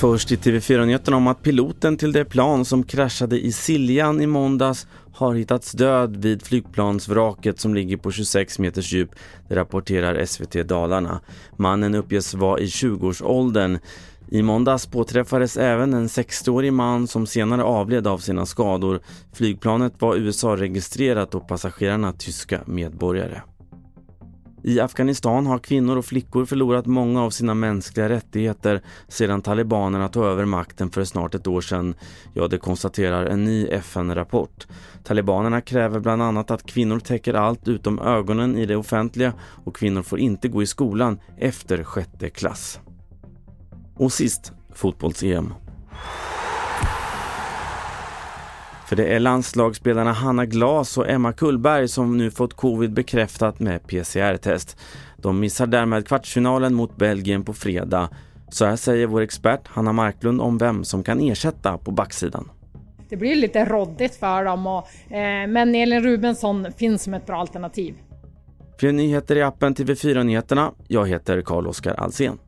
Först 0.00 0.32
i 0.32 0.36
TV4-nyheterna 0.36 1.16
om 1.16 1.26
att 1.26 1.42
piloten 1.42 1.96
till 1.96 2.12
det 2.12 2.24
plan 2.24 2.64
som 2.64 2.82
kraschade 2.82 3.40
i 3.40 3.52
Siljan 3.52 4.20
i 4.20 4.26
måndags 4.26 4.86
har 5.12 5.34
hittats 5.34 5.72
död 5.72 6.16
vid 6.16 6.42
flygplansvraket 6.42 7.60
som 7.60 7.74
ligger 7.74 7.96
på 7.96 8.10
26 8.10 8.58
meters 8.58 8.92
djup, 8.92 9.10
det 9.48 9.56
rapporterar 9.56 10.24
SVT 10.24 10.52
Dalarna. 10.68 11.20
Mannen 11.56 11.94
uppges 11.94 12.34
vara 12.34 12.60
i 12.60 12.66
20-årsåldern. 12.66 13.78
I 14.28 14.42
måndags 14.42 14.86
påträffades 14.86 15.56
även 15.56 15.94
en 15.94 16.06
60-årig 16.06 16.72
man 16.72 17.06
som 17.06 17.26
senare 17.26 17.62
avled 17.62 18.06
av 18.06 18.18
sina 18.18 18.46
skador. 18.46 19.00
Flygplanet 19.32 19.92
var 19.98 20.16
USA-registrerat 20.16 21.34
och 21.34 21.48
passagerarna 21.48 22.12
tyska 22.12 22.60
medborgare. 22.66 23.40
I 24.62 24.80
Afghanistan 24.80 25.46
har 25.46 25.58
kvinnor 25.58 25.96
och 25.96 26.04
flickor 26.04 26.44
förlorat 26.44 26.86
många 26.86 27.22
av 27.22 27.30
sina 27.30 27.54
mänskliga 27.54 28.08
rättigheter 28.08 28.82
sedan 29.08 29.42
talibanerna 29.42 30.08
tog 30.08 30.24
över 30.24 30.44
makten 30.44 30.90
för 30.90 31.04
snart 31.04 31.34
ett 31.34 31.46
år 31.46 31.60
sedan. 31.60 31.94
Ja, 32.34 32.48
det 32.48 32.58
konstaterar 32.58 33.26
en 33.26 33.44
ny 33.44 33.66
FN-rapport. 33.66 34.66
Talibanerna 35.04 35.60
kräver 35.60 36.00
bland 36.00 36.22
annat 36.22 36.50
att 36.50 36.66
kvinnor 36.66 36.98
täcker 36.98 37.34
allt 37.34 37.68
utom 37.68 37.98
ögonen 37.98 38.56
i 38.56 38.66
det 38.66 38.76
offentliga 38.76 39.32
och 39.64 39.76
kvinnor 39.76 40.02
får 40.02 40.18
inte 40.18 40.48
gå 40.48 40.62
i 40.62 40.66
skolan 40.66 41.20
efter 41.38 41.84
sjätte 41.84 42.30
klass. 42.30 42.80
Och 43.96 44.12
sist, 44.12 44.52
fotbolls-EM. 44.74 45.54
För 48.90 48.96
det 48.96 49.04
är 49.04 49.20
landslagsspelarna 49.20 50.12
Hanna 50.12 50.46
Glas 50.46 50.98
och 50.98 51.08
Emma 51.08 51.32
Kullberg 51.32 51.88
som 51.88 52.16
nu 52.16 52.30
fått 52.30 52.54
covid 52.54 52.92
bekräftat 52.92 53.60
med 53.60 53.86
PCR-test. 53.86 54.76
De 55.16 55.40
missar 55.40 55.66
därmed 55.66 56.06
kvartsfinalen 56.06 56.74
mot 56.74 56.96
Belgien 56.96 57.44
på 57.44 57.52
fredag. 57.52 58.08
Så 58.48 58.64
här 58.64 58.76
säger 58.76 59.06
vår 59.06 59.20
expert 59.20 59.60
Hanna 59.66 59.92
Marklund 59.92 60.40
om 60.40 60.58
vem 60.58 60.84
som 60.84 61.02
kan 61.02 61.20
ersätta 61.20 61.78
på 61.78 61.90
backsidan. 61.90 62.50
Det 63.08 63.16
blir 63.16 63.36
lite 63.36 63.64
råddigt 63.64 64.14
för 64.14 64.44
dem, 64.44 64.66
och, 64.66 65.12
eh, 65.12 65.46
men 65.46 65.74
Elin 65.74 66.02
Rubensson 66.02 66.66
finns 66.76 67.02
som 67.02 67.14
ett 67.14 67.26
bra 67.26 67.36
alternativ. 67.36 67.94
Fler 68.78 68.92
nyheter 68.92 69.36
i 69.36 69.42
appen 69.42 69.74
TV4 69.74 70.22
Nyheterna. 70.22 70.72
Jag 70.88 71.08
heter 71.08 71.42
Carl-Oskar 71.42 71.94
Alsen. 71.94 72.38